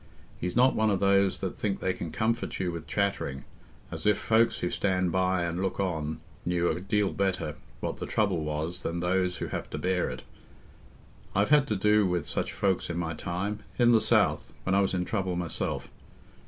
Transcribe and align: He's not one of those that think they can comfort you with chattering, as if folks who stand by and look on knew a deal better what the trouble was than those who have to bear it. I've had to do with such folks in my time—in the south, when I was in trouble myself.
He's 0.39 0.55
not 0.55 0.73
one 0.73 0.89
of 0.89 0.99
those 0.99 1.41
that 1.41 1.59
think 1.59 1.79
they 1.79 1.93
can 1.93 2.11
comfort 2.11 2.59
you 2.59 2.71
with 2.71 2.87
chattering, 2.87 3.45
as 3.91 4.07
if 4.07 4.17
folks 4.17 4.57
who 4.57 4.71
stand 4.71 5.11
by 5.11 5.43
and 5.43 5.61
look 5.61 5.79
on 5.79 6.21
knew 6.43 6.69
a 6.71 6.81
deal 6.81 7.13
better 7.13 7.55
what 7.81 7.97
the 7.97 8.07
trouble 8.07 8.43
was 8.43 8.81
than 8.81 8.99
those 8.99 9.37
who 9.37 9.49
have 9.49 9.69
to 9.69 9.77
bear 9.77 10.09
it. 10.09 10.23
I've 11.35 11.49
had 11.49 11.67
to 11.67 11.75
do 11.75 12.07
with 12.07 12.27
such 12.27 12.51
folks 12.51 12.89
in 12.89 12.97
my 12.97 13.13
time—in 13.13 13.91
the 13.91 14.01
south, 14.01 14.55
when 14.63 14.73
I 14.73 14.81
was 14.81 14.95
in 14.95 15.05
trouble 15.05 15.35
myself. 15.35 15.91